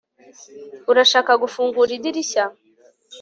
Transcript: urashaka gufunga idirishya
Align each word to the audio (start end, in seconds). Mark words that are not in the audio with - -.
urashaka 0.91 1.31
gufunga 1.43 1.77
idirishya 1.97 2.43